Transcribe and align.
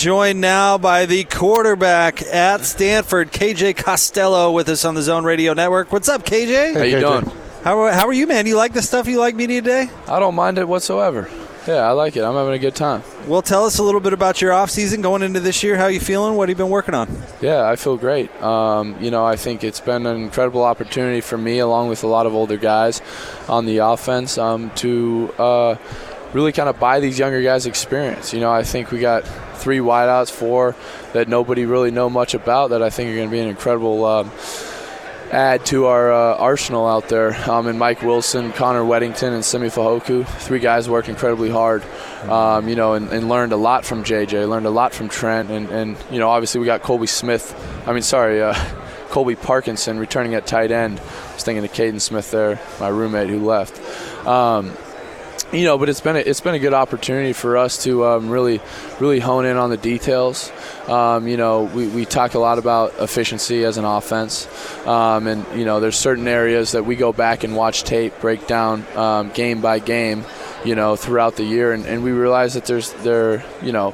joined 0.00 0.40
now 0.40 0.78
by 0.78 1.04
the 1.04 1.24
quarterback 1.24 2.22
at 2.22 2.64
Stanford, 2.64 3.30
KJ 3.30 3.76
Costello, 3.76 4.50
with 4.50 4.66
us 4.70 4.86
on 4.86 4.94
the 4.94 5.02
Zone 5.02 5.24
Radio 5.24 5.52
Network. 5.52 5.92
What's 5.92 6.08
up, 6.08 6.24
KJ? 6.24 6.74
How 6.74 6.84
you 6.84 7.00
doing? 7.00 7.30
How, 7.62 7.86
how 7.92 8.06
are 8.06 8.12
you, 8.14 8.26
man? 8.26 8.44
Do 8.46 8.50
you 8.50 8.56
like 8.56 8.72
the 8.72 8.80
stuff? 8.80 9.06
You 9.06 9.18
like 9.18 9.34
media 9.34 9.60
today? 9.60 9.90
I 10.08 10.18
don't 10.18 10.34
mind 10.34 10.56
it 10.56 10.66
whatsoever. 10.66 11.28
Yeah, 11.66 11.86
I 11.86 11.90
like 11.90 12.16
it. 12.16 12.24
I'm 12.24 12.34
having 12.34 12.54
a 12.54 12.58
good 12.58 12.74
time. 12.74 13.02
Well, 13.26 13.42
tell 13.42 13.66
us 13.66 13.76
a 13.76 13.82
little 13.82 14.00
bit 14.00 14.14
about 14.14 14.40
your 14.40 14.54
off 14.54 14.70
season 14.70 15.02
going 15.02 15.20
into 15.20 15.38
this 15.38 15.62
year. 15.62 15.76
How 15.76 15.88
you 15.88 16.00
feeling? 16.00 16.34
What 16.34 16.48
have 16.48 16.58
you 16.58 16.64
been 16.64 16.72
working 16.72 16.94
on? 16.94 17.22
Yeah, 17.42 17.68
I 17.68 17.76
feel 17.76 17.98
great. 17.98 18.34
Um, 18.42 18.96
you 19.02 19.10
know, 19.10 19.26
I 19.26 19.36
think 19.36 19.62
it's 19.62 19.80
been 19.80 20.06
an 20.06 20.16
incredible 20.16 20.64
opportunity 20.64 21.20
for 21.20 21.36
me, 21.36 21.58
along 21.58 21.90
with 21.90 22.04
a 22.04 22.06
lot 22.06 22.24
of 22.24 22.34
older 22.34 22.56
guys 22.56 23.02
on 23.48 23.66
the 23.66 23.78
offense, 23.78 24.38
um, 24.38 24.70
to 24.76 25.30
uh, 25.38 25.76
really 26.32 26.52
kind 26.52 26.68
of 26.68 26.78
buy 26.78 27.00
these 27.00 27.18
younger 27.18 27.42
guys 27.42 27.66
experience. 27.66 28.32
You 28.32 28.40
know, 28.40 28.50
I 28.50 28.62
think 28.62 28.90
we 28.90 29.00
got 29.00 29.26
three 29.54 29.78
wideouts, 29.78 30.30
four 30.30 30.74
that 31.12 31.28
nobody 31.28 31.66
really 31.66 31.90
know 31.90 32.08
much 32.08 32.34
about 32.34 32.70
that 32.70 32.82
I 32.82 32.90
think 32.90 33.10
are 33.10 33.16
going 33.16 33.28
to 33.28 33.32
be 33.32 33.40
an 33.40 33.48
incredible. 33.48 34.04
Um, 34.04 34.30
add 35.30 35.64
to 35.64 35.86
our 35.86 36.12
uh, 36.12 36.34
arsenal 36.36 36.86
out 36.86 37.08
there. 37.08 37.34
Um, 37.48 37.66
and 37.66 37.78
Mike 37.78 38.02
Wilson, 38.02 38.52
Connor 38.52 38.82
Wedington, 38.82 39.32
and 39.32 39.44
Simi 39.44 39.68
Fehoko. 39.68 40.26
Three 40.26 40.58
guys 40.58 40.88
work 40.88 41.08
incredibly 41.08 41.50
hard, 41.50 41.84
um, 42.24 42.68
you 42.68 42.74
know, 42.74 42.94
and, 42.94 43.08
and, 43.10 43.28
learned 43.28 43.52
a 43.52 43.56
lot 43.56 43.84
from 43.84 44.02
JJ, 44.02 44.48
learned 44.48 44.66
a 44.66 44.70
lot 44.70 44.92
from 44.92 45.08
Trent. 45.08 45.50
And, 45.50 45.68
and 45.70 45.96
you 46.10 46.18
know, 46.18 46.28
obviously 46.28 46.60
we 46.60 46.66
got 46.66 46.82
Colby 46.82 47.06
Smith, 47.06 47.54
I 47.86 47.92
mean, 47.92 48.02
sorry, 48.02 48.42
uh, 48.42 48.54
Colby 49.10 49.36
Parkinson 49.36 49.98
returning 49.98 50.34
at 50.34 50.46
tight 50.46 50.70
end. 50.70 51.00
I 51.00 51.34
was 51.34 51.44
thinking 51.44 51.64
of 51.64 51.72
Kaden 51.72 52.00
Smith 52.00 52.30
there, 52.30 52.60
my 52.78 52.88
roommate 52.88 53.28
who 53.28 53.44
left. 53.44 53.80
You 55.52 55.64
know, 55.64 55.78
but 55.78 55.88
it's 55.88 56.00
been 56.00 56.14
a, 56.14 56.20
it's 56.20 56.40
been 56.40 56.54
a 56.54 56.60
good 56.60 56.74
opportunity 56.74 57.32
for 57.32 57.56
us 57.56 57.82
to 57.82 58.04
um, 58.04 58.30
really 58.30 58.60
really 59.00 59.18
hone 59.18 59.44
in 59.44 59.56
on 59.56 59.68
the 59.68 59.76
details. 59.76 60.52
Um, 60.86 61.26
you 61.26 61.36
know, 61.36 61.64
we, 61.64 61.88
we 61.88 62.04
talk 62.04 62.34
a 62.34 62.38
lot 62.38 62.58
about 62.58 62.94
efficiency 63.00 63.64
as 63.64 63.76
an 63.76 63.84
offense, 63.84 64.46
um, 64.86 65.26
and 65.26 65.44
you 65.58 65.64
know, 65.64 65.80
there's 65.80 65.96
certain 65.96 66.28
areas 66.28 66.72
that 66.72 66.86
we 66.86 66.94
go 66.94 67.12
back 67.12 67.42
and 67.42 67.56
watch 67.56 67.82
tape, 67.82 68.20
break 68.20 68.46
down 68.46 68.86
um, 68.96 69.30
game 69.30 69.60
by 69.60 69.80
game, 69.80 70.24
you 70.64 70.76
know, 70.76 70.94
throughout 70.94 71.34
the 71.34 71.44
year, 71.44 71.72
and, 71.72 71.84
and 71.84 72.04
we 72.04 72.12
realize 72.12 72.54
that 72.54 72.66
there's 72.66 72.92
there 73.02 73.44
you 73.60 73.72
know 73.72 73.92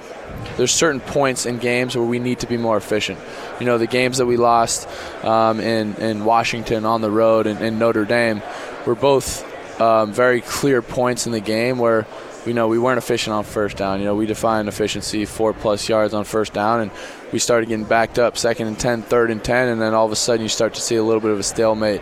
there's 0.57 0.73
certain 0.73 1.01
points 1.01 1.47
in 1.47 1.57
games 1.57 1.97
where 1.97 2.07
we 2.07 2.19
need 2.19 2.41
to 2.41 2.47
be 2.47 2.57
more 2.57 2.77
efficient. 2.77 3.19
You 3.61 3.67
know, 3.67 3.79
the 3.79 3.87
games 3.87 4.19
that 4.19 4.27
we 4.27 4.37
lost 4.37 4.89
um, 5.25 5.61
in, 5.61 5.95
in 5.95 6.25
Washington 6.25 6.85
on 6.85 7.01
the 7.01 7.11
road 7.11 7.47
and 7.47 7.61
in 7.61 7.79
Notre 7.79 8.05
Dame 8.05 8.43
were 8.87 8.95
both 8.95 9.46
um, 9.81 10.13
very 10.13 10.41
clear 10.41 10.83
points 10.83 11.27
in 11.27 11.33
the 11.33 11.41
game 11.41 11.79
where 11.79 12.07
you 12.47 12.55
know 12.55 12.69
we 12.69 12.79
weren't 12.79 12.99
efficient 12.99 13.35
on 13.35 13.45
first 13.45 13.77
down. 13.77 14.01
You 14.01 14.07
know, 14.07 14.15
we 14.15 14.27
defined 14.27 14.69
efficiency 14.69 15.25
four 15.25 15.53
plus 15.53 15.89
yards 15.89 16.15
on 16.15 16.25
first 16.25 16.53
down, 16.53 16.81
and 16.81 16.91
we 17.33 17.39
started 17.39 17.69
getting 17.69 17.85
backed 17.85 18.19
up 18.19 18.39
second 18.39 18.69
and 18.69 18.79
10, 18.79 19.03
third 19.03 19.31
and 19.31 19.43
10, 19.43 19.69
and 19.69 19.81
then 19.81 19.95
all 19.95 20.07
of 20.07 20.13
a 20.13 20.17
sudden 20.17 20.43
you 20.43 20.49
start 20.49 20.75
to 20.75 20.81
see 20.81 20.97
a 20.97 21.03
little 21.03 21.21
bit 21.21 21.33
of 21.33 21.39
a 21.39 21.43
stalemate. 21.43 22.01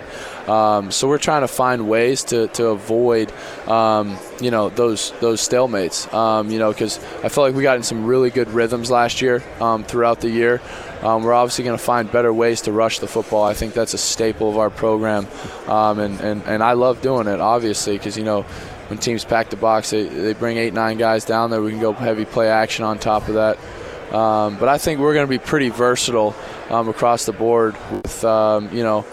Um, 0.49 0.91
so 0.91 1.09
we're 1.09 1.19
trying 1.19 1.41
to 1.41 1.49
find 1.49 1.89
ways 1.89 2.25
to, 2.25 2.49
to 2.49 2.67
avoid, 2.67 3.33
um, 3.67 4.19
you 4.41 4.51
know, 4.51 4.69
those 4.69 5.13
those 5.21 5.41
stalemates. 5.41 6.13
Um, 6.13 6.51
you 6.51 6.59
know, 6.59 6.71
because 6.71 6.99
I 6.99 7.29
felt 7.29 7.49
like 7.49 7.55
we 7.55 7.63
got 7.63 7.77
in 7.77 7.83
some 7.83 8.05
really 8.05 8.31
good 8.31 8.51
rhythms 8.51 8.91
last 8.91 9.23
year 9.23 9.43
um, 9.61 9.85
throughout 9.85 10.21
the 10.21 10.31
year. 10.31 10.61
Um, 11.03 11.23
we're 11.23 11.35
obviously 11.35 11.65
going 11.65 11.77
to 11.77 11.85
find 11.85 12.11
better 12.11 12.33
ways 12.33 12.63
to 12.63 12.73
rush 12.73 12.99
the 12.99 13.07
football. 13.07 13.45
I 13.45 13.53
think 13.53 13.75
that's 13.75 13.93
a 13.93 13.99
staple 13.99 14.49
of 14.49 14.57
our 14.57 14.71
program, 14.71 15.27
um, 15.67 15.99
and, 15.99 16.19
and, 16.21 16.43
and 16.45 16.63
I 16.63 16.73
love 16.73 17.03
doing 17.03 17.27
it, 17.27 17.41
obviously, 17.41 17.99
because, 17.99 18.17
you 18.17 18.25
know, 18.25 18.47
when 18.89 18.99
teams 18.99 19.25
pack 19.25 19.51
the 19.51 19.57
box, 19.57 19.91
they, 19.91 20.05
they 20.05 20.33
bring 20.33 20.57
eight, 20.57 20.75
nine 20.75 20.99
guys 20.99 21.25
down 21.25 21.51
there. 21.51 21.63
We 21.63 21.71
can 21.71 21.81
go 21.81 21.93
heavy 21.93 22.25
play 22.25 22.49
action 22.49 22.85
on 22.85 22.99
top 22.99 23.29
of 23.29 23.35
that. 23.35 23.59
Um, 24.15 24.57
but 24.59 24.69
I 24.69 24.79
think 24.79 25.01
we're 25.01 25.15
going 25.15 25.27
to 25.27 25.31
be 25.31 25.39
pretty 25.39 25.71
versatile 25.71 26.35
um, 26.71 26.89
across 26.89 27.27
the 27.27 27.33
board 27.33 27.77
with, 27.91 28.25
um, 28.25 28.75
you 28.75 28.83
know, 28.83 29.05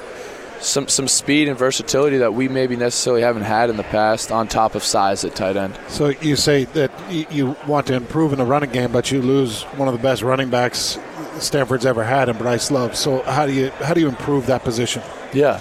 some 0.60 0.88
some 0.88 1.08
speed 1.08 1.48
and 1.48 1.58
versatility 1.58 2.18
that 2.18 2.36
we 2.36 2.48
maybe 2.48 2.76
necessarily 2.76 3.24
haven't 3.24 3.42
had 3.44 3.72
in 3.72 3.78
the 3.78 3.84
past 3.84 4.32
on 4.32 4.48
top 4.48 4.76
of 4.76 4.84
size 4.84 5.26
at 5.26 5.36
tight 5.36 5.58
end. 5.58 5.78
So 5.88 6.10
you 6.10 6.36
say 6.36 6.66
that 6.66 6.92
you 7.10 7.56
want 7.66 7.88
to 7.88 7.96
improve 7.96 8.32
in 8.32 8.38
the 8.38 8.46
running 8.46 8.72
game, 8.72 8.92
but 8.92 9.12
you 9.12 9.24
lose 9.24 9.64
one 9.64 9.88
of 9.88 9.96
the 9.96 10.00
best 10.00 10.22
running 10.22 10.52
backs 10.52 11.00
Stanford's 11.40 11.86
ever 11.86 12.04
had 12.04 12.30
in 12.30 12.38
Bryce 12.38 12.70
Love. 12.72 12.96
So 12.96 13.24
how 13.24 13.46
do 13.46 13.54
you 13.54 13.70
how 13.72 13.94
do 13.94 14.02
you 14.02 14.08
improve 14.08 14.46
that 14.48 14.64
position? 14.64 15.02
Yeah. 15.34 15.60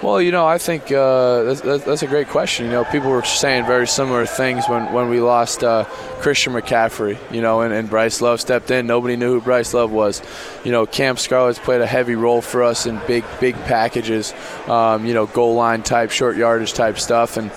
Well, 0.00 0.22
you 0.22 0.30
know, 0.30 0.46
I 0.46 0.58
think 0.58 0.92
uh, 0.92 1.42
that's, 1.42 1.60
that's, 1.60 2.02
a 2.04 2.06
great 2.06 2.28
question. 2.28 2.66
You 2.66 2.70
know, 2.70 2.84
people 2.84 3.10
were 3.10 3.24
saying 3.24 3.66
very 3.66 3.88
similar 3.88 4.26
things 4.26 4.68
when, 4.68 4.92
when 4.92 5.08
we 5.08 5.18
lost 5.18 5.64
uh, 5.64 5.86
Christian 6.20 6.52
McCaffrey, 6.52 7.18
you 7.32 7.42
know, 7.42 7.62
and, 7.62 7.74
and, 7.74 7.90
Bryce 7.90 8.20
Love 8.20 8.40
stepped 8.40 8.70
in. 8.70 8.86
Nobody 8.86 9.16
knew 9.16 9.32
who 9.32 9.40
Bryce 9.40 9.74
Love 9.74 9.90
was. 9.90 10.22
You 10.62 10.70
know, 10.70 10.86
Cam 10.86 11.16
Scarlett's 11.16 11.58
played 11.58 11.80
a 11.80 11.86
heavy 11.86 12.14
role 12.14 12.40
for 12.40 12.62
us 12.62 12.86
in 12.86 13.00
big, 13.08 13.24
big 13.40 13.56
packages, 13.64 14.34
um, 14.68 15.04
you 15.04 15.14
know, 15.14 15.26
goal 15.26 15.56
line 15.56 15.82
type, 15.82 16.12
short 16.12 16.36
yardage 16.36 16.74
type 16.74 17.00
stuff. 17.00 17.36
And 17.36 17.50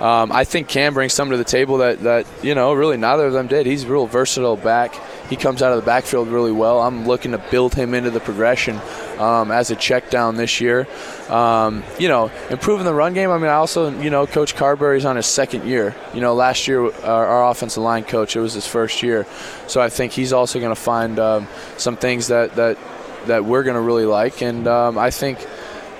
um, 0.00 0.30
I 0.30 0.44
think 0.44 0.68
Cam 0.68 0.94
brings 0.94 1.12
something 1.12 1.32
to 1.32 1.38
the 1.38 1.44
table 1.44 1.78
that, 1.78 2.00
that, 2.02 2.26
you 2.42 2.54
know, 2.54 2.72
really 2.72 2.96
neither 2.96 3.26
of 3.26 3.32
them 3.32 3.48
did. 3.48 3.66
He's 3.66 3.84
real 3.84 4.06
versatile 4.06 4.56
back. 4.56 4.94
He 5.28 5.36
comes 5.36 5.60
out 5.60 5.72
of 5.72 5.80
the 5.80 5.86
backfield 5.86 6.28
really 6.28 6.52
well. 6.52 6.80
I'm 6.80 7.06
looking 7.06 7.32
to 7.32 7.38
build 7.38 7.74
him 7.74 7.94
into 7.94 8.10
the 8.10 8.20
progression 8.20 8.80
um, 9.18 9.50
as 9.50 9.70
a 9.70 9.76
check 9.76 10.08
down 10.08 10.36
this 10.36 10.60
year. 10.60 10.86
Um, 11.28 11.82
you 11.98 12.08
know, 12.08 12.30
improving 12.48 12.86
the 12.86 12.94
run 12.94 13.12
game. 13.12 13.30
I 13.30 13.38
mean, 13.38 13.48
I 13.48 13.54
also, 13.54 13.90
you 14.00 14.08
know, 14.08 14.26
Coach 14.26 14.54
Carberry's 14.54 15.04
on 15.04 15.16
his 15.16 15.26
second 15.26 15.66
year. 15.66 15.94
You 16.14 16.20
know, 16.20 16.34
last 16.34 16.68
year, 16.68 16.84
our, 17.02 17.26
our 17.26 17.50
offensive 17.50 17.82
line 17.82 18.04
coach, 18.04 18.36
it 18.36 18.40
was 18.40 18.54
his 18.54 18.66
first 18.66 19.02
year. 19.02 19.26
So 19.66 19.80
I 19.80 19.88
think 19.88 20.12
he's 20.12 20.32
also 20.32 20.60
going 20.60 20.74
to 20.74 20.80
find 20.80 21.18
um, 21.18 21.48
some 21.76 21.96
things 21.96 22.28
that, 22.28 22.54
that, 22.54 22.78
that 23.26 23.44
we're 23.44 23.64
going 23.64 23.74
to 23.74 23.82
really 23.82 24.06
like. 24.06 24.42
And 24.42 24.66
um, 24.68 24.96
I 24.96 25.10
think 25.10 25.44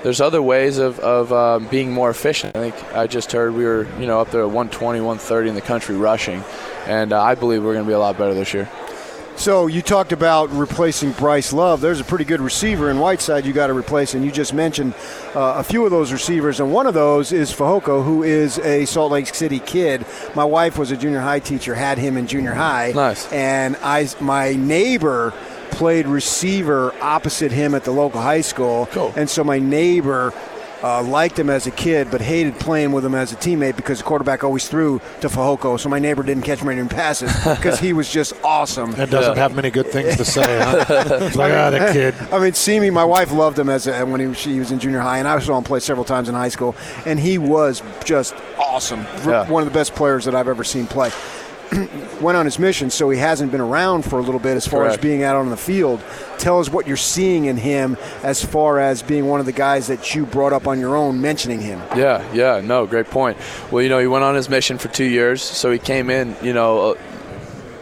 there's 0.03 0.21
other 0.21 0.41
ways 0.41 0.79
of, 0.79 0.99
of 1.01 1.33
um, 1.33 1.67
being 1.69 1.93
more 1.93 2.11
efficient. 2.11 2.57
I 2.57 2.71
think 2.71 2.95
I 2.95 3.07
just 3.07 3.33
heard 3.33 3.55
we 3.55 3.65
were, 3.65 3.87
you 3.99 4.07
know, 4.07 4.21
up 4.21 4.31
there 4.31 4.43
at 4.43 4.47
120, 4.47 5.01
130 5.01 5.49
in 5.49 5.55
the 5.55 5.61
country 5.61 5.97
rushing. 5.97 6.43
And 6.87 7.13
uh, 7.13 7.23
I 7.23 7.35
believe 7.35 7.63
we're 7.65 7.75
going 7.75 7.85
to 7.85 7.89
be 7.89 7.95
a 7.95 7.99
lot 7.99 8.17
better 8.17 8.35
this 8.35 8.55
year. 8.55 8.69
So 9.39 9.69
you 9.69 9.83
talked 9.83 10.11
about 10.11 10.51
replacing 10.51 11.13
Bryce 11.13 11.53
Love. 11.53 11.81
There's 11.81 12.01
a 12.01 12.05
pretty 12.05 12.25
good 12.25 12.41
receiver 12.41 12.91
in 12.91 12.99
Whiteside 12.99 13.47
you 13.47 13.53
got 13.53 13.69
to 13.69 13.73
replace, 13.73 14.15
and 14.15 14.25
you 14.25 14.33
just 14.33 14.53
mentioned 14.53 14.95
uh, 15.33 15.55
a 15.59 15.63
few 15.63 15.85
of 15.85 15.93
those 15.93 16.11
receivers, 16.11 16.59
and 16.59 16.73
one 16.73 16.89
of 16.89 16.95
those 16.95 17.31
is 17.31 17.53
Fehoko, 17.53 18.05
who 18.05 18.25
is 18.25 18.59
a 18.59 18.85
Salt 18.85 19.13
Lake 19.13 19.33
City 19.33 19.61
kid. 19.61 20.05
My 20.35 20.45
wife 20.45 20.77
was 20.77 20.91
a 20.91 20.97
junior 20.97 21.21
high 21.21 21.39
teacher, 21.39 21.77
had 21.77 21.99
him 21.99 22.17
in 22.17 22.27
junior 22.27 22.53
high. 22.53 22.91
Nice. 22.93 23.31
And 23.33 23.77
I, 23.77 24.09
my 24.21 24.55
neighbor 24.55 25.33
played 25.71 26.06
receiver 26.06 26.95
opposite 27.01 27.53
him 27.53 27.75
at 27.75 27.84
the 27.84 27.91
local 27.91 28.21
high 28.21 28.41
school. 28.41 28.87
Cool. 28.93 29.12
And 29.17 29.29
so 29.29 29.45
my 29.45 29.59
neighbor 29.59 30.33
uh, 30.83 31.03
liked 31.03 31.39
him 31.39 31.51
as 31.51 31.67
a 31.67 31.71
kid, 31.71 32.11
but 32.11 32.21
hated 32.21 32.59
playing 32.59 32.93
with 32.93 33.05
him 33.05 33.15
as 33.15 33.33
a 33.33 33.37
teammate 33.37 33.77
because 33.77 33.99
the 33.99 34.05
quarterback 34.05 34.45
always 34.45 34.69
threw 34.69 35.01
to 35.21 35.29
Fehoko. 35.29 35.79
So 35.79 35.89
my 35.89 35.99
neighbor 35.99 36.23
didn't 36.23 36.45
catch 36.45 36.62
many 36.62 36.87
passes 36.89 37.33
because 37.56 37.79
he 37.79 37.93
was 37.93 38.11
just 38.11 38.33
awesome. 38.45 38.95
And 38.95 39.11
doesn't 39.11 39.37
yeah. 39.37 39.43
have 39.43 39.55
many 39.55 39.71
good 39.71 39.87
things 39.87 40.17
to 40.17 40.25
say. 40.25 40.61
Huh? 40.61 40.84
it's 40.89 41.37
like, 41.37 41.53
ah, 41.53 41.71
that 41.71 41.93
kid. 41.93 42.15
I 42.33 42.39
mean, 42.39 42.53
Simi, 42.53 42.91
my 42.91 43.05
wife 43.05 43.33
loved 43.33 43.59
him 43.59 43.69
as 43.69 43.87
a, 43.87 44.05
when 44.05 44.21
he, 44.21 44.35
she 44.35 44.59
was 44.59 44.71
in 44.71 44.79
junior 44.79 45.00
high, 45.00 45.19
and 45.19 45.27
I 45.27 45.39
saw 45.41 45.59
him 45.59 45.65
play 45.65 45.81
several 45.81 46.05
times 46.05 46.29
in 46.29 46.35
high 46.35 46.49
school, 46.49 46.77
and 47.06 47.19
he 47.19 47.39
was 47.39 47.83
just 48.05 48.35
awesome. 48.59 49.00
Yeah. 49.27 49.49
One 49.49 49.62
of 49.62 49.69
the 49.69 49.75
best 49.75 49.95
players 49.95 50.25
that 50.27 50.35
I've 50.35 50.49
ever 50.49 50.65
seen 50.65 50.87
play. 50.87 51.11
went 52.21 52.37
on 52.37 52.45
his 52.45 52.59
mission, 52.59 52.91
so 52.91 53.11
he 53.11 53.19
hasn't 53.19 53.53
been 53.53 53.61
around 53.61 54.03
for 54.03 54.19
a 54.19 54.23
little 54.23 54.41
bit 54.41 54.56
as 54.56 54.67
far 54.67 54.81
Correct. 54.81 54.99
as 54.99 55.03
being 55.03 55.23
out 55.23 55.37
on 55.37 55.51
the 55.51 55.56
field. 55.56 56.03
Tell 56.39 56.61
us 56.61 56.71
what 56.71 56.87
you're 56.87 56.97
seeing 56.97 57.47
in 57.47 57.56
him 57.56 57.97
as 58.23 58.45
far 58.45 58.79
as 58.79 59.03
being 59.03 59.27
one 59.27 59.41
of 59.41 59.47
the 59.47 59.53
guys 59.53 59.87
that 59.89 60.15
you 60.15 60.27
brought 60.27 60.53
up 60.53 60.67
on 60.67 60.81
your 60.81 60.97
own, 60.97 61.21
mentioning 61.21 61.61
him. 61.61 61.81
Yeah, 61.97 62.27
yeah, 62.33 62.61
no, 62.61 62.87
great 62.87 63.06
point. 63.06 63.37
Well, 63.71 63.83
you 63.83 63.89
know, 63.89 63.99
he 63.99 64.06
went 64.06 64.25
on 64.25 64.34
his 64.34 64.49
mission 64.49 64.79
for 64.79 64.89
two 64.89 65.05
years, 65.05 65.43
so 65.43 65.71
he 65.71 65.79
came 65.79 66.11
in, 66.11 66.37
you 66.43 66.53
know, 66.53 66.93
uh, 66.93 66.95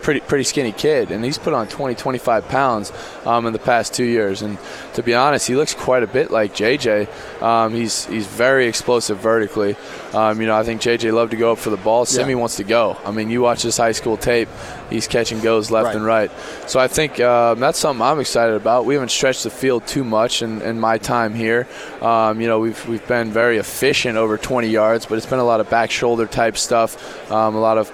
pretty 0.07 0.21
pretty 0.21 0.45
skinny 0.45 0.71
kid, 0.71 1.11
and 1.11 1.25
he's 1.25 1.37
put 1.37 1.53
on 1.53 1.67
20, 1.67 1.97
25 1.97 2.47
pounds 2.47 2.93
um, 3.25 3.45
in 3.45 3.53
the 3.53 3.59
past 3.59 3.93
two 3.93 4.05
years. 4.05 4.41
And 4.41 4.57
to 4.95 5.03
be 5.03 5.15
honest, 5.15 5.49
he 5.49 5.57
looks 5.57 5.75
quite 5.75 6.05
a 6.05 6.07
bit 6.07 6.31
like 6.31 6.55
JJ. 6.55 7.43
Um, 7.43 7.75
he's 7.75 8.07
he's 8.07 8.25
very 8.25 8.69
explosive 8.69 9.19
vertically. 9.19 9.75
Um, 10.15 10.41
you 10.41 10.47
know, 10.47 10.57
I 10.57 10.63
think 10.63 10.81
JJ 10.81 11.13
loved 11.13 11.33
to 11.33 11.37
go 11.37 11.51
up 11.51 11.59
for 11.59 11.71
the 11.71 11.77
ball. 11.77 12.07
Simi 12.07 12.31
yeah. 12.31 12.35
wants 12.37 12.55
to 12.59 12.65
go. 12.65 12.97
I 13.05 13.11
mean, 13.11 13.31
you 13.31 13.41
watch 13.41 13.65
this 13.65 13.79
high 13.79 13.91
school 13.91 14.17
tape; 14.17 14.49
he's 14.91 15.09
catching 15.09 15.41
goes 15.41 15.73
left 15.73 15.87
right. 15.87 15.97
and 15.97 16.05
right. 16.05 16.31
So 16.69 16.79
I 16.79 16.87
think 16.87 17.19
um, 17.19 17.59
that's 17.59 17.81
something 17.81 18.01
I'm 18.01 18.21
excited 18.21 18.55
about. 18.55 18.85
We 18.85 18.95
haven't 18.95 19.11
stretched 19.11 19.43
the 19.43 19.51
field 19.51 19.89
too 19.89 20.05
much 20.05 20.41
in, 20.41 20.63
in 20.63 20.79
my 20.79 20.99
time 20.99 21.35
here. 21.35 21.67
Um, 22.01 22.41
you 22.41 22.47
know, 22.47 22.61
we've 22.61 22.89
we've 22.89 23.07
been 23.09 23.33
very 23.33 23.59
efficient 23.59 24.17
over 24.17 24.39
20 24.39 24.69
yards, 24.69 25.05
but 25.05 25.17
it's 25.17 25.27
been 25.27 25.41
a 25.41 25.45
lot 25.45 25.59
of 25.59 25.69
back 25.69 25.91
shoulder 25.91 26.27
type 26.27 26.57
stuff, 26.57 27.29
um, 27.33 27.57
a 27.57 27.61
lot 27.61 27.77
of 27.77 27.91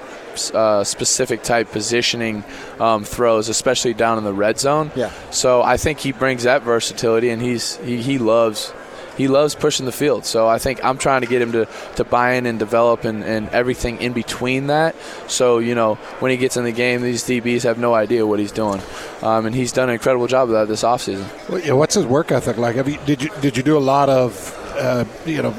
uh, 0.55 0.85
specific 0.85 1.43
type 1.43 1.71
positioning 1.71 2.45
um, 2.81 3.05
throws, 3.05 3.49
especially 3.49 3.95
down 3.95 4.19
in 4.19 4.25
the 4.25 4.33
red 4.33 4.59
zone. 4.59 4.91
Yeah. 4.95 5.11
So 5.31 5.63
I 5.63 5.77
think 5.77 6.01
he 6.01 6.13
brings 6.13 6.45
that 6.45 6.63
versatility, 6.63 7.31
and 7.31 7.41
he's 7.41 7.77
he, 7.79 8.01
he 8.03 8.19
loves 8.19 8.73
he 9.17 9.29
loves 9.29 9.55
pushing 9.55 9.87
the 9.87 9.93
field. 9.93 10.25
So 10.25 10.49
I 10.49 10.59
think 10.59 10.85
I'm 10.85 10.99
trying 10.99 11.21
to 11.21 11.27
get 11.27 11.43
him 11.43 11.53
to, 11.53 11.69
to 11.97 12.05
buy 12.05 12.33
in 12.35 12.47
and 12.47 12.59
develop 12.59 13.05
and, 13.05 13.23
and 13.23 13.49
everything 13.51 14.01
in 14.01 14.13
between 14.13 14.69
that. 14.69 14.97
So, 15.29 15.59
you 15.59 15.75
know, 15.75 15.97
when 16.21 16.31
he 16.31 16.37
gets 16.37 16.57
in 16.57 16.65
the 16.65 16.73
game, 16.73 17.03
these 17.03 17.23
DBs 17.25 17.63
have 17.65 17.79
no 17.79 17.95
idea 17.95 18.27
what 18.27 18.39
he's 18.39 18.53
doing. 18.53 18.81
Um, 19.23 19.47
and 19.47 19.55
he's 19.55 19.73
done 19.73 19.89
an 19.89 19.95
incredible 19.95 20.27
job 20.27 20.49
of 20.49 20.55
that 20.55 20.69
this 20.69 20.83
offseason. 20.83 21.27
Well, 21.49 21.61
yeah, 21.61 21.73
what's 21.73 21.95
his 21.95 22.07
work 22.07 22.33
ethic 22.33 22.57
like? 22.57 22.77
Have 22.77 22.89
You, 22.89 22.99
did 23.05 23.23
you 23.23 23.31
did 23.41 23.57
you 23.57 23.63
do 23.63 23.77
a 23.77 23.81
lot 23.81 24.09
of 24.09 24.57
uh, 24.77 25.05
you 25.27 25.43
know 25.43 25.55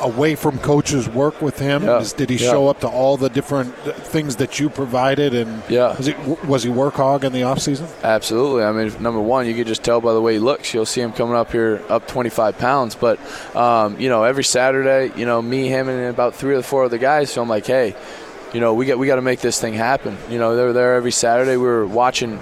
away 0.00 0.34
from 0.34 0.58
coaches 0.58 1.08
work 1.08 1.40
with 1.40 1.58
him? 1.58 1.84
Yeah. 1.84 2.04
Did 2.16 2.30
he 2.30 2.36
yeah. 2.36 2.50
show 2.50 2.68
up 2.68 2.80
to 2.80 2.88
all 2.88 3.16
the 3.16 3.28
different 3.28 3.74
things 3.76 4.36
that 4.36 4.58
you 4.58 4.70
provided? 4.70 5.34
And 5.34 5.62
yeah. 5.68 5.96
was 5.96 6.06
he, 6.06 6.14
was 6.46 6.62
he 6.62 6.70
work 6.70 6.94
hog 6.94 7.24
in 7.24 7.32
the 7.32 7.42
offseason? 7.42 7.88
Absolutely. 8.02 8.64
I 8.64 8.72
mean, 8.72 9.02
number 9.02 9.20
one, 9.20 9.46
you 9.46 9.54
could 9.54 9.66
just 9.66 9.82
tell 9.82 10.00
by 10.00 10.12
the 10.12 10.20
way 10.20 10.34
he 10.34 10.38
looks. 10.38 10.72
You'll 10.74 10.86
see 10.86 11.00
him 11.00 11.12
coming 11.12 11.36
up 11.36 11.52
here 11.52 11.82
up 11.88 12.06
25 12.08 12.58
pounds. 12.58 12.94
But, 12.94 13.18
um, 13.56 13.98
you 14.00 14.08
know, 14.08 14.24
every 14.24 14.44
Saturday, 14.44 15.12
you 15.18 15.26
know, 15.26 15.40
me, 15.40 15.68
him, 15.68 15.88
and 15.88 16.06
about 16.06 16.34
three 16.34 16.54
or 16.54 16.62
four 16.62 16.84
other 16.84 16.98
guys, 16.98 17.30
so 17.30 17.42
I'm 17.42 17.48
like, 17.48 17.66
hey, 17.66 17.94
you 18.52 18.60
know, 18.60 18.74
we 18.74 18.86
got 18.86 18.98
we 18.98 19.06
got 19.08 19.16
to 19.16 19.22
make 19.22 19.40
this 19.40 19.60
thing 19.60 19.74
happen. 19.74 20.16
You 20.30 20.38
know, 20.38 20.54
they're 20.54 20.72
there 20.72 20.94
every 20.94 21.10
Saturday. 21.10 21.56
We 21.56 21.64
were 21.64 21.86
watching 21.86 22.38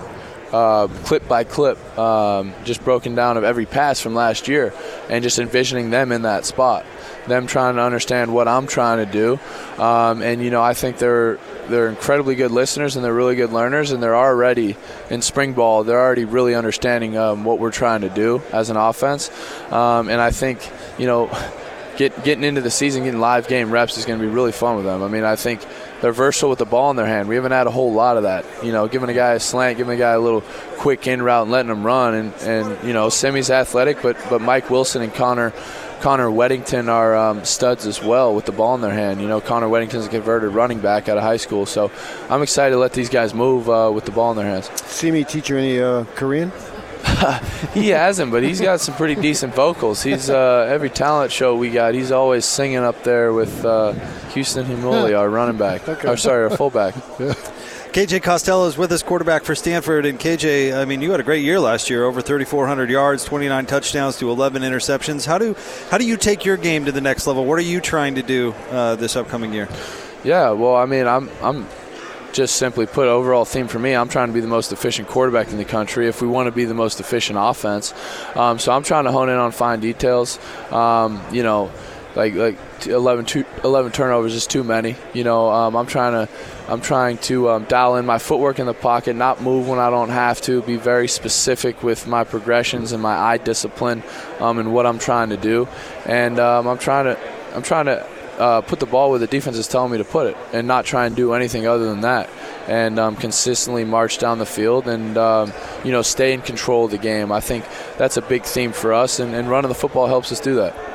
uh, 0.52 0.86
clip 1.04 1.26
by 1.26 1.44
clip, 1.44 1.78
um, 1.98 2.52
just 2.64 2.84
broken 2.84 3.14
down 3.14 3.38
of 3.38 3.44
every 3.44 3.66
pass 3.66 4.00
from 4.00 4.14
last 4.14 4.46
year, 4.46 4.74
and 5.08 5.22
just 5.22 5.38
envisioning 5.38 5.90
them 5.90 6.12
in 6.12 6.22
that 6.22 6.44
spot, 6.44 6.84
them 7.26 7.46
trying 7.46 7.76
to 7.76 7.82
understand 7.82 8.32
what 8.32 8.48
I'm 8.48 8.66
trying 8.66 9.04
to 9.04 9.10
do, 9.10 9.38
um, 9.82 10.22
and 10.22 10.42
you 10.42 10.50
know 10.50 10.62
I 10.62 10.74
think 10.74 10.98
they're 10.98 11.38
they're 11.68 11.88
incredibly 11.88 12.34
good 12.34 12.50
listeners 12.50 12.96
and 12.96 13.04
they're 13.04 13.14
really 13.14 13.36
good 13.36 13.52
learners, 13.52 13.92
and 13.92 14.02
they're 14.02 14.16
already 14.16 14.76
in 15.10 15.22
spring 15.22 15.52
ball. 15.52 15.84
They're 15.84 16.00
already 16.00 16.24
really 16.24 16.54
understanding 16.54 17.16
um, 17.16 17.44
what 17.44 17.58
we're 17.58 17.70
trying 17.70 18.02
to 18.02 18.08
do 18.08 18.42
as 18.52 18.70
an 18.70 18.76
offense, 18.76 19.30
um, 19.72 20.08
and 20.08 20.20
I 20.20 20.30
think 20.30 20.68
you 20.98 21.06
know. 21.06 21.30
Get, 21.94 22.24
getting 22.24 22.42
into 22.42 22.62
the 22.62 22.70
season, 22.70 23.04
getting 23.04 23.20
live 23.20 23.48
game 23.48 23.70
reps 23.70 23.98
is 23.98 24.06
going 24.06 24.18
to 24.18 24.26
be 24.26 24.32
really 24.32 24.50
fun 24.50 24.76
with 24.76 24.86
them. 24.86 25.02
I 25.02 25.08
mean, 25.08 25.24
I 25.24 25.36
think 25.36 25.60
they're 26.02 26.10
versatile 26.10 26.50
with 26.50 26.58
the 26.58 26.64
ball 26.64 26.90
in 26.90 26.96
their 26.96 27.06
hand. 27.06 27.28
We 27.28 27.36
haven't 27.36 27.52
had 27.52 27.66
a 27.66 27.70
whole 27.70 27.92
lot 27.92 28.16
of 28.16 28.24
that. 28.24 28.44
You 28.64 28.72
know, 28.72 28.88
giving 28.88 29.08
a 29.08 29.14
guy 29.14 29.34
a 29.34 29.40
slant, 29.40 29.76
giving 29.76 29.94
a 29.94 29.98
guy 29.98 30.12
a 30.12 30.18
little 30.18 30.40
quick 30.78 31.06
in 31.06 31.22
route, 31.22 31.42
and 31.42 31.52
letting 31.52 31.70
him 31.70 31.84
run. 31.84 32.14
And, 32.14 32.34
and 32.42 32.88
you 32.88 32.92
know, 32.92 33.08
Simi's 33.08 33.50
athletic, 33.50 34.02
but 34.02 34.16
but 34.28 34.40
Mike 34.40 34.68
Wilson 34.68 35.02
and 35.02 35.14
Connor 35.14 35.52
Connor 36.02 36.26
Wedington 36.26 36.88
are 36.88 37.14
um, 37.14 37.44
studs 37.44 37.86
as 37.86 38.02
well 38.02 38.34
with 38.34 38.44
the 38.44 38.50
ball 38.50 38.74
in 38.74 38.80
their 38.80 38.92
hand. 38.92 39.20
You 39.20 39.28
know, 39.28 39.40
Connor 39.40 39.68
Wedington's 39.68 40.06
a 40.06 40.08
converted 40.08 40.52
running 40.52 40.80
back 40.80 41.08
out 41.08 41.16
of 41.16 41.22
high 41.22 41.36
school, 41.36 41.64
so 41.64 41.92
I'm 42.28 42.42
excited 42.42 42.74
to 42.74 42.78
let 42.78 42.92
these 42.92 43.08
guys 43.08 43.32
move 43.32 43.70
uh, 43.70 43.88
with 43.94 44.04
the 44.04 44.10
ball 44.10 44.32
in 44.32 44.36
their 44.36 44.46
hands. 44.46 44.68
Simi 44.84 45.22
teach 45.22 45.48
you 45.48 45.58
any 45.58 45.80
uh, 45.80 46.02
Korean? 46.16 46.50
he 47.72 47.90
hasn't, 47.90 48.32
but 48.32 48.42
he's 48.42 48.60
got 48.60 48.80
some 48.80 48.96
pretty 48.96 49.14
decent 49.14 49.54
vocals. 49.54 50.02
He's 50.02 50.28
uh, 50.28 50.66
every 50.68 50.90
talent 50.90 51.30
show 51.30 51.54
we 51.54 51.70
got. 51.70 51.94
He's 51.94 52.10
always 52.10 52.44
singing 52.44 52.78
up 52.78 53.04
there 53.04 53.32
with 53.32 53.64
uh, 53.64 53.92
Houston 54.30 54.66
Heimuli, 54.66 55.16
our 55.16 55.30
running 55.30 55.56
back. 55.56 55.88
Okay. 55.88 56.08
Or 56.08 56.16
sorry, 56.16 56.42
our 56.42 56.56
fullback. 56.56 56.96
KJ 57.92 58.22
Costello 58.22 58.66
is 58.68 58.78
with 58.78 58.90
us, 58.90 59.02
quarterback 59.02 59.44
for 59.44 59.54
Stanford. 59.54 60.06
And 60.06 60.18
KJ, 60.18 60.74
I 60.74 60.86
mean, 60.86 61.02
you 61.02 61.10
had 61.10 61.20
a 61.20 61.22
great 61.22 61.44
year 61.44 61.60
last 61.60 61.90
year, 61.90 62.04
over 62.04 62.22
3,400 62.22 62.88
yards, 62.88 63.22
29 63.22 63.66
touchdowns 63.66 64.16
to 64.16 64.30
11 64.30 64.62
interceptions. 64.62 65.26
How 65.26 65.36
do 65.36 65.54
how 65.90 65.98
do 65.98 66.06
you 66.06 66.16
take 66.16 66.46
your 66.46 66.56
game 66.56 66.86
to 66.86 66.92
the 66.92 67.02
next 67.02 67.26
level? 67.26 67.44
What 67.44 67.58
are 67.58 67.62
you 67.62 67.82
trying 67.82 68.14
to 68.14 68.22
do 68.22 68.52
uh, 68.70 68.96
this 68.96 69.14
upcoming 69.14 69.52
year? 69.52 69.68
Yeah, 70.24 70.52
well, 70.52 70.74
I 70.74 70.86
mean, 70.86 71.06
I'm 71.06 71.28
I'm 71.42 71.66
just 72.32 72.56
simply 72.56 72.86
put, 72.86 73.08
overall 73.08 73.44
theme 73.44 73.68
for 73.68 73.78
me, 73.78 73.94
I'm 73.94 74.08
trying 74.08 74.28
to 74.28 74.32
be 74.32 74.40
the 74.40 74.46
most 74.46 74.72
efficient 74.72 75.06
quarterback 75.06 75.50
in 75.50 75.58
the 75.58 75.64
country 75.66 76.08
if 76.08 76.22
we 76.22 76.28
want 76.28 76.46
to 76.46 76.52
be 76.52 76.64
the 76.64 76.72
most 76.72 76.98
efficient 76.98 77.38
offense. 77.38 77.92
Um, 78.34 78.58
so 78.58 78.72
I'm 78.72 78.84
trying 78.84 79.04
to 79.04 79.12
hone 79.12 79.28
in 79.28 79.36
on 79.36 79.52
fine 79.52 79.80
details. 79.80 80.38
Um, 80.70 81.22
you 81.30 81.42
know, 81.42 81.70
like 82.14 82.34
like 82.34 82.58
11, 82.86 83.24
two, 83.24 83.44
11 83.64 83.92
turnovers 83.92 84.34
is 84.34 84.46
too 84.46 84.64
many. 84.64 84.96
You 85.14 85.24
know, 85.24 85.50
um, 85.50 85.76
I'm 85.76 85.86
trying 85.86 86.12
to 86.12 86.32
I'm 86.68 86.80
trying 86.80 87.18
to 87.18 87.50
um, 87.50 87.64
dial 87.64 87.96
in 87.96 88.06
my 88.06 88.18
footwork 88.18 88.58
in 88.58 88.66
the 88.66 88.74
pocket, 88.74 89.16
not 89.16 89.42
move 89.42 89.68
when 89.68 89.78
I 89.78 89.90
don't 89.90 90.10
have 90.10 90.40
to, 90.42 90.62
be 90.62 90.76
very 90.76 91.08
specific 91.08 91.82
with 91.82 92.06
my 92.06 92.24
progressions 92.24 92.92
and 92.92 93.02
my 93.02 93.16
eye 93.16 93.38
discipline 93.38 94.02
um, 94.40 94.58
and 94.58 94.72
what 94.72 94.86
I'm 94.86 94.98
trying 94.98 95.30
to 95.30 95.36
do. 95.36 95.68
And 96.06 96.38
um, 96.38 96.66
I'm 96.66 96.78
trying 96.78 97.04
to 97.04 97.18
I'm 97.54 97.62
trying 97.62 97.86
to 97.86 98.06
uh, 98.38 98.60
put 98.60 98.80
the 98.80 98.86
ball 98.86 99.10
where 99.10 99.18
the 99.18 99.26
defense 99.26 99.56
is 99.56 99.68
telling 99.68 99.92
me 99.92 99.98
to 99.98 100.04
put 100.04 100.26
it 100.26 100.36
and 100.52 100.66
not 100.66 100.84
try 100.84 101.06
and 101.06 101.14
do 101.14 101.32
anything 101.32 101.66
other 101.66 101.86
than 101.86 102.00
that. 102.00 102.28
And 102.68 102.98
um, 102.98 103.16
consistently 103.16 103.84
march 103.84 104.18
down 104.18 104.38
the 104.38 104.46
field 104.46 104.86
and, 104.86 105.18
um, 105.18 105.52
you 105.84 105.90
know, 105.92 106.02
stay 106.02 106.32
in 106.32 106.42
control 106.42 106.84
of 106.84 106.90
the 106.90 106.98
game. 106.98 107.32
I 107.32 107.40
think 107.40 107.64
that's 107.98 108.16
a 108.16 108.22
big 108.22 108.44
theme 108.44 108.72
for 108.72 108.92
us, 108.92 109.18
and, 109.18 109.34
and 109.34 109.48
running 109.50 109.68
the 109.68 109.74
football 109.74 110.06
helps 110.06 110.30
us 110.30 110.40
do 110.40 110.54
that. 110.56 110.91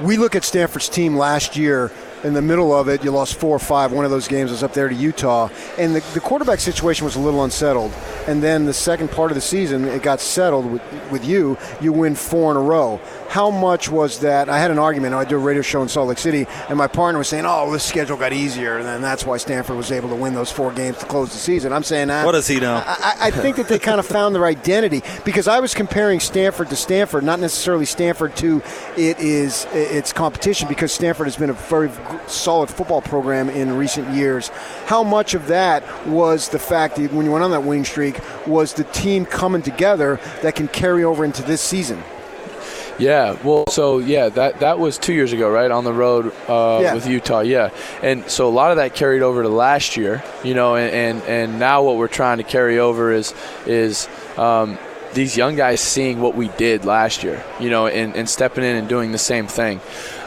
We 0.00 0.16
look 0.16 0.34
at 0.34 0.44
Stanford's 0.44 0.88
team 0.88 1.14
last 1.14 1.56
year 1.56 1.92
in 2.24 2.34
the 2.34 2.42
middle 2.42 2.74
of 2.74 2.88
it, 2.88 3.04
you 3.04 3.10
lost 3.10 3.34
four 3.36 3.56
or 3.56 3.58
five. 3.58 3.92
One 3.92 4.04
of 4.04 4.10
those 4.10 4.28
games 4.28 4.50
was 4.50 4.62
up 4.62 4.74
there 4.74 4.88
to 4.88 4.94
Utah, 4.94 5.48
and 5.78 5.94
the, 5.94 6.00
the 6.14 6.20
quarterback 6.20 6.60
situation 6.60 7.04
was 7.04 7.16
a 7.16 7.20
little 7.20 7.44
unsettled. 7.44 7.92
And 8.26 8.42
then 8.42 8.66
the 8.66 8.74
second 8.74 9.10
part 9.10 9.30
of 9.30 9.34
the 9.34 9.40
season, 9.40 9.86
it 9.86 10.02
got 10.02 10.20
settled 10.20 10.70
with, 10.70 10.82
with 11.10 11.24
you. 11.24 11.56
You 11.80 11.92
win 11.92 12.14
four 12.14 12.50
in 12.50 12.56
a 12.56 12.60
row. 12.60 13.00
How 13.28 13.50
much 13.50 13.88
was 13.88 14.20
that? 14.20 14.48
I 14.48 14.58
had 14.58 14.70
an 14.70 14.78
argument. 14.78 15.14
I 15.14 15.24
do 15.24 15.36
a 15.36 15.38
radio 15.38 15.62
show 15.62 15.82
in 15.82 15.88
Salt 15.88 16.08
Lake 16.08 16.18
City, 16.18 16.46
and 16.68 16.76
my 16.76 16.88
partner 16.88 17.18
was 17.18 17.28
saying, 17.28 17.44
"Oh, 17.46 17.70
this 17.72 17.84
schedule 17.84 18.16
got 18.16 18.32
easier, 18.32 18.78
and 18.78 18.86
then 18.86 19.00
that's 19.02 19.24
why 19.24 19.36
Stanford 19.36 19.76
was 19.76 19.92
able 19.92 20.08
to 20.08 20.16
win 20.16 20.34
those 20.34 20.50
four 20.50 20.72
games 20.72 20.98
to 20.98 21.06
close 21.06 21.32
the 21.32 21.38
season." 21.38 21.72
I'm 21.72 21.84
saying 21.84 22.08
that. 22.08 22.26
What 22.26 22.32
does 22.32 22.48
he 22.48 22.58
know? 22.58 22.82
I, 22.84 23.16
I 23.20 23.30
think 23.30 23.56
that 23.56 23.68
they 23.68 23.78
kind 23.78 24.00
of 24.00 24.06
found 24.06 24.34
their 24.34 24.46
identity 24.46 25.02
because 25.24 25.46
I 25.46 25.60
was 25.60 25.74
comparing 25.74 26.18
Stanford 26.18 26.70
to 26.70 26.76
Stanford, 26.76 27.22
not 27.22 27.38
necessarily 27.38 27.86
Stanford 27.86 28.36
to 28.36 28.62
it 28.96 29.18
is 29.20 29.66
its 29.72 30.12
competition, 30.12 30.68
because 30.68 30.92
Stanford 30.92 31.28
has 31.28 31.36
been 31.36 31.50
a 31.50 31.54
very 31.54 31.88
solid 32.26 32.70
football 32.70 33.00
program 33.02 33.48
in 33.48 33.76
recent 33.76 34.08
years. 34.10 34.48
How 34.86 35.02
much 35.02 35.34
of 35.34 35.46
that 35.48 35.84
was 36.06 36.48
the 36.48 36.58
fact 36.58 36.96
that 36.96 37.12
when 37.12 37.26
you 37.26 37.32
went 37.32 37.44
on 37.44 37.50
that 37.52 37.62
winning 37.62 37.84
streak 37.84 38.18
was 38.46 38.74
the 38.74 38.84
team 38.84 39.24
coming 39.24 39.62
together 39.62 40.20
that 40.42 40.54
can 40.54 40.68
carry 40.68 41.04
over 41.04 41.24
into 41.24 41.42
this 41.42 41.60
season? 41.60 42.02
Yeah, 42.98 43.38
well, 43.42 43.66
so 43.68 43.98
yeah, 43.98 44.28
that 44.28 44.60
that 44.60 44.78
was 44.78 44.98
two 44.98 45.14
years 45.14 45.32
ago, 45.32 45.50
right, 45.50 45.70
on 45.70 45.84
the 45.84 45.92
road 45.92 46.34
uh, 46.48 46.80
Yeah. 46.82 46.92
with 46.94 47.06
Utah. 47.06 47.40
Yeah, 47.40 47.70
and 48.02 48.30
so 48.30 48.46
a 48.46 48.50
lot 48.50 48.72
of 48.72 48.76
that 48.76 48.94
carried 48.94 49.22
over 49.22 49.42
to 49.42 49.48
last 49.48 49.96
year, 49.96 50.22
you 50.44 50.52
know, 50.52 50.76
and 50.76 50.92
and, 50.92 51.22
and 51.22 51.58
now 51.58 51.82
what 51.82 51.96
we're 51.96 52.08
trying 52.08 52.38
to 52.38 52.44
carry 52.44 52.78
over 52.78 53.10
is 53.10 53.32
is 53.64 54.06
um, 54.36 54.76
these 55.12 55.36
young 55.36 55.56
guys 55.56 55.80
seeing 55.80 56.20
what 56.20 56.34
we 56.34 56.48
did 56.48 56.84
last 56.84 57.22
year, 57.24 57.44
you 57.58 57.70
know, 57.70 57.86
and, 57.86 58.14
and 58.14 58.28
stepping 58.28 58.64
in 58.64 58.76
and 58.76 58.88
doing 58.88 59.12
the 59.12 59.18
same 59.18 59.46
thing. 59.46 59.80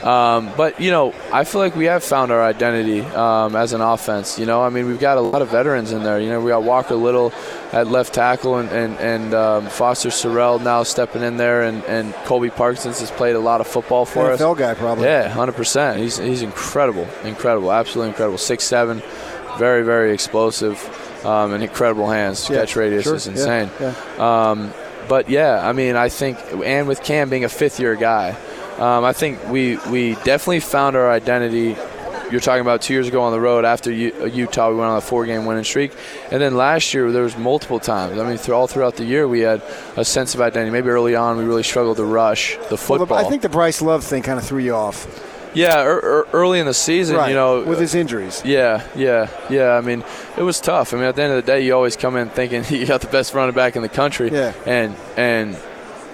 Um, 0.03 0.51
but 0.57 0.81
you 0.81 0.91
know, 0.91 1.13
I 1.31 1.45
feel 1.45 1.62
like 1.62 1.75
we 1.75 1.85
have 1.85 2.03
found 2.03 2.31
our 2.31 2.44
identity 2.44 3.01
um, 3.01 3.56
as 3.56 3.71
an 3.71 3.80
offense. 3.80 4.38
You 4.38 4.45
know, 4.45 4.62
I 4.62 4.69
mean, 4.69 4.88
we've 4.88 5.00
got 5.00 5.18
a 5.18 5.21
lot 5.21 5.41
of 5.41 5.50
veterans 5.50 5.94
in 5.94 6.03
there. 6.03 6.19
You 6.19 6.30
know, 6.30 6.41
we 6.41 6.50
got 6.50 6.63
Walker 6.63 6.95
Little 6.95 7.31
at 7.71 7.88
left 7.88 8.13
tackle, 8.13 8.57
and 8.57 8.69
and, 8.69 8.97
and 8.99 9.33
um, 9.33 9.68
Foster 9.68 10.09
Sarell 10.09 10.61
now 10.61 10.83
stepping 10.83 11.21
in 11.21 11.37
there, 11.37 11.63
and, 11.63 11.83
and 11.85 12.13
Colby 12.25 12.49
Parkinson's 12.49 12.99
has 12.99 13.11
played 13.11 13.35
a 13.35 13.40
lot 13.40 13.61
of 13.61 13.68
football 13.68 14.06
for 14.06 14.30
us. 14.31 14.42
NFL 14.42 14.57
guy, 14.57 14.73
probably. 14.73 15.06
Yeah, 15.06 15.30
hundred 15.30 15.56
percent. 15.56 15.99
He's 15.99 16.18
he's 16.18 16.42
incredible, 16.42 17.07
incredible, 17.23 17.71
absolutely 17.71 18.09
incredible. 18.09 18.37
Six 18.37 18.66
seven, 18.66 19.02
very 19.57 19.83
very 19.83 20.13
explosive, 20.13 20.78
um, 21.25 21.53
and 21.53 21.63
incredible 21.63 22.09
hands. 22.09 22.49
Yeah, 22.49 22.57
Catch 22.61 22.75
radius 22.75 23.03
sure, 23.03 23.15
is 23.15 23.27
insane. 23.27 23.69
yeah. 23.80 23.94
Um, 24.18 24.73
but 25.07 25.30
yeah, 25.30 25.68
I 25.68 25.73
mean, 25.73 25.95
I 25.95 26.09
think, 26.09 26.37
and 26.63 26.87
with 26.87 27.03
Cam 27.03 27.30
being 27.30 27.44
a 27.44 27.49
fifth 27.49 27.80
year 27.80 27.95
guy, 27.95 28.35
um, 28.77 29.03
I 29.03 29.13
think 29.13 29.45
we 29.49 29.77
we 29.89 30.15
definitely 30.23 30.61
found 30.61 30.95
our 30.95 31.09
identity. 31.11 31.75
You're 32.31 32.39
talking 32.42 32.61
about 32.61 32.81
two 32.81 32.94
years 32.95 33.07
ago 33.07 33.21
on 33.21 33.31
the 33.31 33.39
road 33.39 33.63
after 33.63 33.92
U- 33.92 34.13
uh, 34.21 34.25
Utah, 34.25 34.69
we 34.71 34.77
went 34.77 34.89
on 34.89 34.97
a 34.97 35.01
four-game 35.01 35.45
winning 35.45 35.65
streak, 35.65 35.92
and 36.31 36.42
then 36.42 36.56
last 36.57 36.92
year 36.94 37.11
there 37.11 37.21
was 37.21 37.37
multiple 37.37 37.80
times. 37.80 38.18
I 38.18 38.27
mean, 38.27 38.37
through, 38.37 38.56
all 38.56 38.65
throughout 38.65 38.95
the 38.95 39.03
year 39.06 39.27
we 39.27 39.42
had 39.42 39.61
a 39.97 40.03
sense 40.06 40.33
of 40.33 40.42
identity. 40.42 40.71
Maybe 40.71 40.89
early 40.89 41.15
on 41.15 41.37
we 41.37 41.44
really 41.44 41.61
struggled 41.61 41.97
to 41.97 42.06
rush 42.06 42.56
the 42.56 42.61
Well, 42.71 42.77
football. 42.77 43.06
the- 43.19 43.25
I 43.25 43.30
think 43.30 43.44
the 43.44 43.49
Bryce 43.49 43.83
Love 43.83 44.03
thing 44.03 44.23
kind 44.23 44.39
of 44.39 44.45
threw 44.45 44.59
you 44.63 44.73
off. 44.73 45.06
Yeah, 45.54 45.83
er, 45.83 45.98
er, 45.98 46.28
early 46.33 46.60
in 46.60 46.66
the 46.66 46.74
season, 46.74 47.16
right. 47.16 47.30
you 47.30 47.36
know, 47.36 47.64
with 47.64 47.80
his 47.80 47.95
injuries. 47.95 48.42
yeah, 48.45 48.88
yeah, 48.95 49.30
yeah. 49.50 49.72
I 49.72 49.81
mean, 49.81 50.04
it 50.38 50.44
was 50.44 50.60
tough. 50.60 50.94
I 50.94 50.98
mean, 50.98 51.06
at 51.06 51.16
the 51.16 51.24
end 51.24 51.33
of 51.33 51.45
the 51.45 51.52
day, 51.52 51.66
you 51.66 51.74
always 51.74 51.95
come 51.95 52.16
in 52.16 52.30
thinking 52.30 52.64
you 52.69 52.86
got 52.86 53.02
the 53.02 53.07
best 53.07 53.33
running 53.33 53.56
back 53.56 53.76
in 53.76 53.81
the 53.81 53.90
country. 53.90 54.31
Yeah. 54.31 54.54
And 54.66 54.95
and 55.18 55.57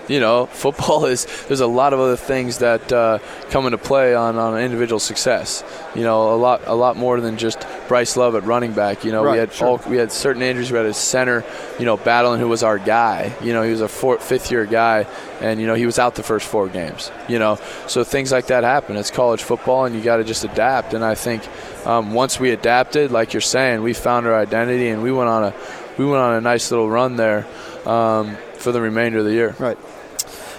you 0.09 0.19
know, 0.19 0.47
football 0.47 1.05
is 1.05 1.25
there's 1.47 1.59
a 1.61 1.67
lot 1.67 1.93
of 1.93 1.99
other 1.99 2.17
things 2.17 2.57
that 2.57 2.91
uh, 2.91 3.19
come 3.51 3.65
into 3.65 3.77
play 3.77 4.15
on, 4.15 4.37
on 4.37 4.59
individual 4.59 4.99
success. 4.99 5.63
You 5.95 6.03
know, 6.03 6.33
a 6.33 6.37
lot 6.37 6.61
a 6.65 6.75
lot 6.75 6.97
more 6.97 7.21
than 7.21 7.37
just 7.37 7.65
Bryce 7.87 8.17
Love 8.17 8.35
at 8.35 8.43
running 8.43 8.73
back. 8.73 9.05
You 9.05 9.11
know, 9.11 9.23
Right, 9.23 9.33
we 9.33 9.37
had 9.37 9.53
sure. 9.53 9.67
all 9.67 9.81
we 9.87 9.97
had 9.97 10.11
certain 10.11 10.41
injuries. 10.41 10.71
We 10.71 10.77
had 10.77 10.87
a 10.87 10.93
center, 10.93 11.45
you 11.79 11.85
know, 11.85 11.95
battling 11.97 12.39
who 12.39 12.47
was 12.47 12.63
our 12.63 12.77
guy. 12.77 13.33
You 13.41 13.53
know, 13.53 13.61
he 13.63 13.71
was 13.71 13.81
a 13.81 13.87
fourth, 13.87 14.23
fifth 14.23 14.51
year 14.51 14.65
guy, 14.65 15.05
and 15.41 15.59
you 15.61 15.67
know 15.67 15.75
he 15.75 15.85
was 15.85 15.99
out 15.99 16.15
the 16.15 16.23
first 16.23 16.47
four 16.47 16.67
games. 16.67 17.11
You 17.27 17.39
know, 17.39 17.59
so 17.87 18.03
things 18.03 18.31
like 18.31 18.47
that 18.47 18.63
happen. 18.63 18.97
It's 18.97 19.11
college 19.11 19.43
football, 19.43 19.85
and 19.85 19.95
you 19.95 20.01
got 20.01 20.17
to 20.17 20.23
just 20.23 20.43
adapt. 20.43 20.93
And 20.93 21.03
I 21.05 21.15
think 21.15 21.47
um, 21.85 22.13
once 22.13 22.39
we 22.39 22.51
adapted, 22.51 23.11
like 23.11 23.33
you're 23.33 23.41
saying, 23.41 23.83
we 23.83 23.93
found 23.93 24.25
our 24.25 24.35
identity, 24.35 24.89
and 24.89 25.03
we 25.03 25.11
went 25.11 25.29
on 25.29 25.43
a 25.43 25.53
we 25.97 26.05
went 26.05 26.21
on 26.21 26.33
a 26.33 26.41
nice 26.41 26.71
little 26.71 26.89
run 26.89 27.15
there 27.17 27.45
um, 27.85 28.37
for 28.57 28.71
the 28.71 28.81
remainder 28.81 29.19
of 29.19 29.25
the 29.25 29.33
year. 29.33 29.55
Right. 29.59 29.77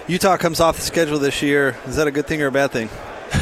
Utah 0.07 0.37
comes 0.37 0.59
off 0.59 0.75
the 0.75 0.81
schedule 0.81 1.19
this 1.19 1.41
year. 1.41 1.77
Is 1.87 1.95
that 1.95 2.07
a 2.07 2.11
good 2.11 2.27
thing 2.27 2.41
or 2.41 2.47
a 2.47 2.51
bad 2.51 2.71
thing? 2.71 2.89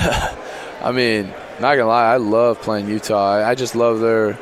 I 0.82 0.92
mean, 0.94 1.28
not 1.60 1.76
gonna 1.76 1.88
lie, 1.88 2.14
I 2.14 2.18
love 2.18 2.62
playing 2.62 2.88
Utah. 2.88 3.36
I, 3.36 3.52
I 3.52 3.56
just 3.56 3.76
love 3.76 4.00
their. 4.00 4.38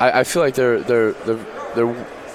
I, 0.00 0.20
I, 0.20 0.24
feel 0.24 0.42
like 0.42 0.54
they're 0.54 0.80
they're 0.80 1.12
they're 1.12 1.46
they're 1.74 1.86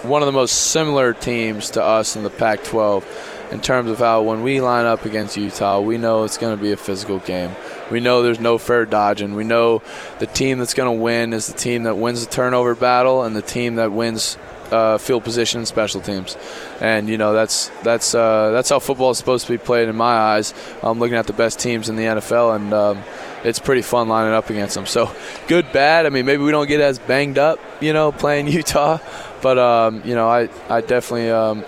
one 0.04 0.22
of 0.22 0.26
the 0.26 0.32
most 0.32 0.72
similar 0.72 1.14
teams 1.14 1.72
to 1.72 1.84
us 1.84 2.16
in 2.16 2.24
the 2.24 2.30
Pac-12 2.30 3.04
in 3.52 3.60
terms 3.60 3.92
of 3.92 4.00
how 4.00 4.24
when 4.24 4.42
we 4.42 4.62
line 4.62 4.86
up 4.86 5.06
against 5.06 5.38
Utah, 5.38 5.80
we 5.80 5.98
know 5.98 6.24
it's 6.24 6.38
going 6.38 6.58
to 6.58 6.62
be 6.62 6.72
a 6.72 6.78
physical 6.78 7.20
game. 7.20 7.52
We 7.92 8.00
know 8.00 8.24
there's 8.24 8.40
no 8.40 8.58
fair 8.58 8.86
dodging. 8.86 9.36
We 9.36 9.44
know 9.44 9.84
the 10.20 10.26
team 10.26 10.58
that's 10.58 10.74
going 10.74 10.98
to 10.98 11.02
win 11.04 11.34
is 11.34 11.48
the 11.48 11.58
team 11.58 11.84
that 11.84 11.98
wins 11.98 12.26
the 12.26 12.32
turnover 12.32 12.74
battle 12.76 13.24
and 13.24 13.36
the 13.36 13.42
team 13.42 13.76
that 13.76 13.92
wins 13.92 14.38
uh, 14.72 14.98
field 14.98 15.24
position 15.24 15.66
special 15.66 16.02
teams. 16.02 16.38
And 16.80 17.10
you 17.10 17.18
know 17.18 17.34
that's 17.34 17.70
that's 17.84 18.16
uh, 18.16 18.52
that's 18.52 18.70
how 18.70 18.80
football 18.80 19.12
is 19.12 19.18
supposed 19.18 19.46
to 19.48 19.52
be 19.52 19.58
played 19.58 19.90
in 19.90 19.96
my 19.96 20.14
eyes. 20.14 20.54
I'm 20.82 21.00
looking 21.00 21.18
at 21.18 21.28
the 21.28 21.34
best 21.34 21.60
teams 21.60 21.90
in 21.90 21.96
the 21.96 22.04
NFL, 22.04 22.56
and 22.56 22.74
um, 22.74 23.04
it's 23.44 23.60
pretty 23.60 23.82
fun 23.82 24.08
lining 24.08 24.34
up 24.34 24.50
against 24.50 24.76
them. 24.76 24.86
So 24.86 25.14
good, 25.48 25.72
bad. 25.72 26.06
I 26.06 26.10
mean, 26.10 26.26
maybe 26.26 26.44
we 26.44 26.52
don't 26.52 26.68
get 26.68 26.82
as 26.82 27.00
banged 27.00 27.38
up, 27.38 27.60
you 27.80 27.94
know, 27.94 28.12
playing 28.12 28.48
Utah, 28.60 29.00
but 29.42 29.58
um, 29.58 30.02
you 30.06 30.16
know, 30.16 30.30
I 30.30 30.50
I 30.70 30.82
definitely 30.82 31.30
um, 31.32 31.66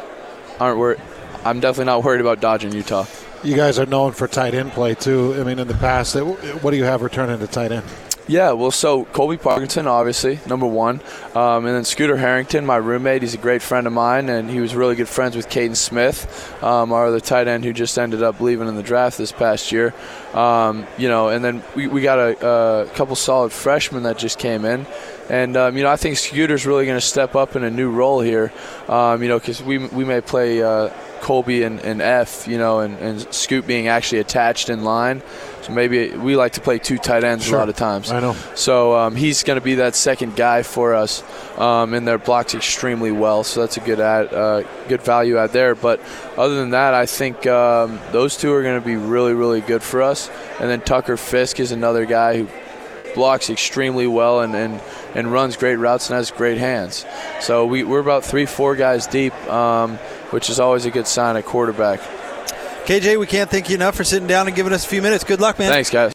aren't 0.60 0.78
worried. 0.78 1.02
I'm 1.46 1.60
definitely 1.60 1.86
not 1.86 2.04
worried 2.04 2.22
about 2.22 2.40
dodging 2.40 2.72
Utah. 2.72 3.06
You 3.44 3.58
guys 3.58 3.78
are 3.78 3.86
known 3.86 4.14
for 4.14 4.28
tight 4.30 4.54
end 4.54 4.72
play 4.72 4.96
too. 4.96 5.36
I 5.38 5.44
mean, 5.44 5.60
in 5.60 5.68
the 5.68 5.74
past, 5.74 6.16
what 6.16 6.72
do 6.72 6.78
you 6.78 6.86
have 6.86 7.02
returning 7.02 7.40
to 7.40 7.48
tight 7.48 7.74
end? 7.74 7.86
Yeah, 8.26 8.54
well, 8.54 8.72
so 8.72 9.04
Colby 9.06 9.36
Parkinson, 9.36 9.86
obviously, 9.86 10.40
number 10.48 10.66
one. 10.66 11.02
Um, 11.36 11.66
and 11.66 11.76
then 11.76 11.84
Scooter 11.84 12.16
Harrington, 12.16 12.66
my 12.66 12.78
roommate, 12.78 13.22
he's 13.22 13.34
a 13.34 13.38
great 13.38 13.62
friend 13.62 13.86
of 13.86 13.92
mine, 13.92 14.30
and 14.30 14.50
he 14.50 14.62
was 14.62 14.76
really 14.76 14.96
good 14.96 15.10
friends 15.10 15.36
with 15.36 15.50
Kaden 15.50 15.76
Smith, 15.76 16.64
um, 16.64 16.94
our 16.94 17.08
other 17.08 17.20
tight 17.20 17.50
end 17.50 17.66
who 17.66 17.74
just 17.74 17.98
ended 18.00 18.24
up 18.24 18.40
leaving 18.40 18.70
in 18.70 18.76
the 18.76 18.84
draft 18.84 19.18
this 19.18 19.34
past 19.34 19.74
year. 19.74 19.94
Um, 20.34 20.88
you 20.98 21.10
know, 21.10 21.28
and 21.30 21.44
then 21.44 21.64
we, 21.76 21.88
we 21.88 22.02
got 22.02 22.18
a, 22.18 22.48
a, 22.48 22.86
couple 22.96 23.16
solid 23.16 23.52
freshmen 23.52 24.04
that 24.04 24.18
just 24.18 24.40
came 24.40 24.64
in. 24.64 24.88
And, 25.30 25.56
um, 25.56 25.78
you 25.78 25.84
know, 25.84 25.90
I 25.90 25.96
think 25.96 26.18
Scooter's 26.18 26.66
really 26.66 26.86
going 26.86 26.98
to 26.98 27.06
step 27.06 27.36
up 27.36 27.56
in 27.56 27.64
a 27.64 27.72
new 27.72 27.90
role 27.90 28.22
here, 28.22 28.52
um, 28.88 29.22
you 29.24 29.30
know, 29.30 29.40
because 29.40 29.62
we, 29.64 29.78
we 29.78 30.04
may 30.04 30.22
play. 30.22 30.62
Uh, 30.62 30.90
Colby 31.24 31.64
and, 31.64 31.80
and 31.80 32.02
F, 32.02 32.50
you 32.50 32.58
know, 32.58 32.82
and, 32.82 32.98
and 33.00 33.34
Scoot 33.34 33.66
being 33.66 33.88
actually 33.88 34.20
attached 34.20 34.70
in 34.70 34.84
line. 34.84 35.24
So 35.62 35.72
maybe 35.72 36.12
we 36.12 36.36
like 36.36 36.52
to 36.54 36.62
play 36.62 36.80
two 36.80 36.98
tight 36.98 37.24
ends 37.24 37.46
sure. 37.46 37.56
a 37.56 37.60
lot 37.60 37.70
of 37.70 37.78
times. 37.78 38.12
I 38.12 38.20
know. 38.20 38.36
So 38.56 38.94
um, 38.98 39.16
he's 39.16 39.44
going 39.44 39.58
to 39.58 39.64
be 39.64 39.76
that 39.76 39.96
second 39.96 40.36
guy 40.36 40.64
for 40.64 40.94
us, 40.94 41.24
um, 41.58 41.94
and 41.94 42.06
their 42.06 42.18
blocks 42.18 42.54
extremely 42.54 43.14
well. 43.14 43.46
So 43.46 43.62
that's 43.62 43.78
a 43.78 43.80
good 43.80 44.02
add, 44.02 44.34
uh, 44.34 44.64
good 44.90 45.02
value 45.02 45.38
out 45.38 45.54
there. 45.54 45.76
But 45.76 46.02
other 46.36 46.56
than 46.56 46.72
that, 46.72 46.94
I 46.94 47.06
think 47.06 47.48
um, 47.48 48.02
those 48.12 48.36
two 48.36 48.52
are 48.52 48.62
going 48.62 48.82
to 48.82 48.86
be 48.86 48.98
really, 48.98 49.34
really 49.34 49.62
good 49.62 49.82
for 49.82 50.02
us. 50.02 50.30
And 50.60 50.70
then 50.70 50.82
Tucker 50.82 51.16
Fisk 51.16 51.62
is 51.62 51.72
another 51.72 52.06
guy 52.06 52.40
who 52.40 52.50
blocks 53.14 53.50
extremely 53.50 54.08
well 54.08 54.42
and, 54.42 54.56
and, 54.56 54.82
and 55.16 55.32
runs 55.32 55.58
great 55.58 55.76
routes 55.76 56.10
and 56.10 56.16
has 56.16 56.32
great 56.32 56.58
hands. 56.58 57.06
So 57.42 57.66
we, 57.66 57.84
we're 57.84 58.00
about 58.00 58.24
three, 58.24 58.46
four 58.46 58.76
guys 58.76 59.08
deep. 59.08 59.34
Um, 59.48 60.00
which 60.34 60.50
is 60.50 60.60
always 60.60 60.86
a 60.86 60.92
good 60.92 61.06
sign 61.08 61.38
at 61.38 61.46
quarterback. 61.46 62.02
KJ, 62.86 63.20
we 63.20 63.28
can't 63.28 63.50
thank 63.50 63.70
you 63.70 63.76
enough 63.76 63.96
for 63.96 64.04
sitting 64.04 64.28
down 64.28 64.48
and 64.48 64.56
giving 64.56 64.74
us 64.74 64.84
a 64.84 64.90
few 64.90 65.02
minutes. 65.02 65.24
Good 65.24 65.40
luck, 65.40 65.60
man. 65.60 65.72
Thanks, 65.72 65.92
guys. 65.92 66.12